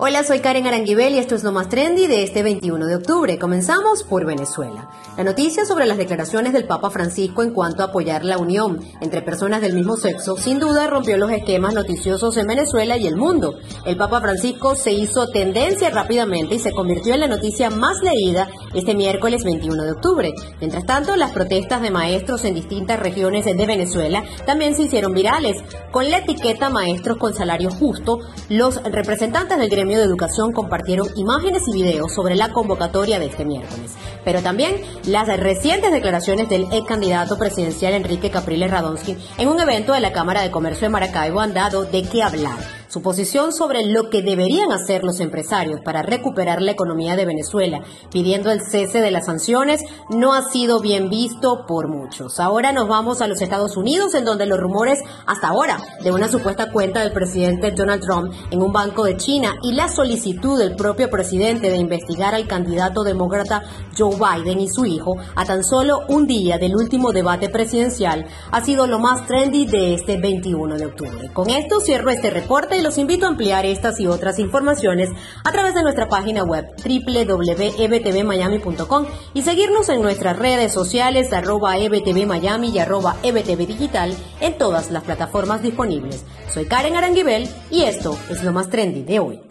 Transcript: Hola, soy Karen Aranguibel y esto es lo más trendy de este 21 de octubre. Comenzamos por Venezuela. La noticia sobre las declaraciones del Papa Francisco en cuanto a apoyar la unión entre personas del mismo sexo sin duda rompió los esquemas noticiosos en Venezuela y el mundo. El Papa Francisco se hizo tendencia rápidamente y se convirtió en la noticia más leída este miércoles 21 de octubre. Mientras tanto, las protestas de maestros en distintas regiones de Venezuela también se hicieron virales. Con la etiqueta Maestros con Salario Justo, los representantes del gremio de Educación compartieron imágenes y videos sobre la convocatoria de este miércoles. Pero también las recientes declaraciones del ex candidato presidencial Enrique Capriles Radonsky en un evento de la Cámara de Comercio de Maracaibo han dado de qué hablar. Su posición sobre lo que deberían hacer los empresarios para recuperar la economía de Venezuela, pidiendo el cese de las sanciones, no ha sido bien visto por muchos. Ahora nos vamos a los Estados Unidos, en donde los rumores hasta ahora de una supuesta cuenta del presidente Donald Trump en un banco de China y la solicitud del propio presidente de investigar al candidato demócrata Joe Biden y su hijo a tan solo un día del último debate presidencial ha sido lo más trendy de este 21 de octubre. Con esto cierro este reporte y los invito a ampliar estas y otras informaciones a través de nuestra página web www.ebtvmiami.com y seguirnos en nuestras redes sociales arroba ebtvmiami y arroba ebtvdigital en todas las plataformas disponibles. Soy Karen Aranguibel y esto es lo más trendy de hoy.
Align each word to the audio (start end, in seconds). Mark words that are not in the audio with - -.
Hola, 0.00 0.22
soy 0.22 0.38
Karen 0.38 0.64
Aranguibel 0.64 1.16
y 1.16 1.18
esto 1.18 1.34
es 1.34 1.42
lo 1.42 1.50
más 1.50 1.68
trendy 1.68 2.06
de 2.06 2.22
este 2.22 2.44
21 2.44 2.86
de 2.86 2.94
octubre. 2.94 3.36
Comenzamos 3.36 4.04
por 4.04 4.24
Venezuela. 4.24 4.88
La 5.16 5.24
noticia 5.24 5.64
sobre 5.64 5.86
las 5.86 5.98
declaraciones 5.98 6.52
del 6.52 6.68
Papa 6.68 6.88
Francisco 6.90 7.42
en 7.42 7.52
cuanto 7.52 7.82
a 7.82 7.86
apoyar 7.86 8.24
la 8.24 8.38
unión 8.38 8.78
entre 9.00 9.22
personas 9.22 9.60
del 9.60 9.74
mismo 9.74 9.96
sexo 9.96 10.36
sin 10.36 10.60
duda 10.60 10.86
rompió 10.86 11.16
los 11.16 11.32
esquemas 11.32 11.74
noticiosos 11.74 12.36
en 12.36 12.46
Venezuela 12.46 12.96
y 12.96 13.08
el 13.08 13.16
mundo. 13.16 13.56
El 13.86 13.96
Papa 13.96 14.20
Francisco 14.20 14.76
se 14.76 14.92
hizo 14.92 15.26
tendencia 15.32 15.90
rápidamente 15.90 16.54
y 16.54 16.60
se 16.60 16.70
convirtió 16.70 17.14
en 17.14 17.20
la 17.20 17.26
noticia 17.26 17.68
más 17.68 18.00
leída 18.00 18.48
este 18.74 18.94
miércoles 18.94 19.42
21 19.42 19.82
de 19.82 19.90
octubre. 19.90 20.32
Mientras 20.60 20.86
tanto, 20.86 21.16
las 21.16 21.32
protestas 21.32 21.82
de 21.82 21.90
maestros 21.90 22.44
en 22.44 22.54
distintas 22.54 23.00
regiones 23.00 23.46
de 23.46 23.66
Venezuela 23.66 24.22
también 24.46 24.76
se 24.76 24.82
hicieron 24.82 25.12
virales. 25.12 25.56
Con 25.90 26.08
la 26.08 26.18
etiqueta 26.18 26.70
Maestros 26.70 27.18
con 27.18 27.34
Salario 27.34 27.72
Justo, 27.72 28.20
los 28.48 28.80
representantes 28.84 29.58
del 29.58 29.68
gremio 29.68 29.87
de 29.96 30.04
Educación 30.04 30.52
compartieron 30.52 31.08
imágenes 31.16 31.62
y 31.66 31.72
videos 31.72 32.12
sobre 32.12 32.34
la 32.34 32.52
convocatoria 32.52 33.18
de 33.18 33.26
este 33.26 33.44
miércoles. 33.44 33.92
Pero 34.24 34.42
también 34.42 34.76
las 35.04 35.28
recientes 35.38 35.90
declaraciones 35.90 36.48
del 36.48 36.66
ex 36.72 36.86
candidato 36.86 37.38
presidencial 37.38 37.94
Enrique 37.94 38.30
Capriles 38.30 38.70
Radonsky 38.70 39.16
en 39.38 39.48
un 39.48 39.60
evento 39.60 39.92
de 39.92 40.00
la 40.00 40.12
Cámara 40.12 40.42
de 40.42 40.50
Comercio 40.50 40.86
de 40.86 40.90
Maracaibo 40.90 41.40
han 41.40 41.54
dado 41.54 41.84
de 41.84 42.02
qué 42.02 42.22
hablar. 42.22 42.58
Su 42.88 43.02
posición 43.02 43.52
sobre 43.52 43.84
lo 43.84 44.08
que 44.08 44.22
deberían 44.22 44.72
hacer 44.72 45.04
los 45.04 45.20
empresarios 45.20 45.82
para 45.84 46.00
recuperar 46.00 46.62
la 46.62 46.70
economía 46.70 47.16
de 47.16 47.26
Venezuela, 47.26 47.82
pidiendo 48.10 48.50
el 48.50 48.62
cese 48.62 49.02
de 49.02 49.10
las 49.10 49.26
sanciones, 49.26 49.82
no 50.08 50.32
ha 50.32 50.42
sido 50.42 50.80
bien 50.80 51.10
visto 51.10 51.66
por 51.66 51.88
muchos. 51.88 52.40
Ahora 52.40 52.72
nos 52.72 52.88
vamos 52.88 53.20
a 53.20 53.26
los 53.26 53.42
Estados 53.42 53.76
Unidos, 53.76 54.14
en 54.14 54.24
donde 54.24 54.46
los 54.46 54.58
rumores 54.58 55.00
hasta 55.26 55.48
ahora 55.48 55.78
de 56.02 56.12
una 56.12 56.28
supuesta 56.28 56.72
cuenta 56.72 57.00
del 57.00 57.12
presidente 57.12 57.72
Donald 57.72 58.02
Trump 58.02 58.32
en 58.50 58.62
un 58.62 58.72
banco 58.72 59.04
de 59.04 59.18
China 59.18 59.56
y 59.62 59.72
la 59.72 59.90
solicitud 59.90 60.58
del 60.58 60.74
propio 60.74 61.10
presidente 61.10 61.70
de 61.70 61.76
investigar 61.76 62.34
al 62.34 62.46
candidato 62.46 63.04
demócrata 63.04 63.64
Joe 63.98 64.16
Biden 64.16 64.60
y 64.60 64.68
su 64.68 64.86
hijo 64.86 65.18
a 65.34 65.44
tan 65.44 65.62
solo 65.62 66.06
un 66.08 66.26
día 66.26 66.56
del 66.56 66.74
último 66.74 67.12
debate 67.12 67.50
presidencial 67.50 68.24
ha 68.50 68.64
sido 68.64 68.86
lo 68.86 68.98
más 68.98 69.26
trendy 69.26 69.66
de 69.66 69.92
este 69.92 70.18
21 70.18 70.76
de 70.78 70.86
octubre. 70.86 71.30
Con 71.34 71.50
esto 71.50 71.80
cierro 71.80 72.08
este 72.08 72.30
reporte 72.30 72.77
y 72.78 72.82
los 72.82 72.98
invito 72.98 73.26
a 73.26 73.28
ampliar 73.28 73.64
estas 73.66 74.00
y 74.00 74.06
otras 74.06 74.38
informaciones 74.38 75.10
a 75.44 75.52
través 75.52 75.74
de 75.74 75.82
nuestra 75.82 76.08
página 76.08 76.44
web 76.44 76.64
www.ebtvmiami.com 76.76 79.06
y 79.34 79.42
seguirnos 79.42 79.88
en 79.88 80.00
nuestras 80.00 80.38
redes 80.38 80.72
sociales 80.72 81.32
arroba 81.32 81.76
ebtvmiami 81.78 82.70
y 82.70 82.78
arroba 82.78 83.16
ebtvdigital 83.22 84.14
en 84.40 84.56
todas 84.58 84.90
las 84.90 85.04
plataformas 85.04 85.62
disponibles. 85.62 86.24
Soy 86.52 86.66
Karen 86.66 86.96
Aranguibel 86.96 87.48
y 87.70 87.82
esto 87.82 88.18
es 88.30 88.42
lo 88.44 88.52
más 88.52 88.70
trendy 88.70 89.02
de 89.02 89.18
hoy. 89.18 89.47